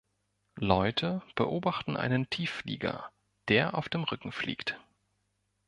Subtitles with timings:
[0.57, 3.11] Leute beobachten einen Tiefflieger,
[3.49, 4.79] der auf dem Rücken fliegt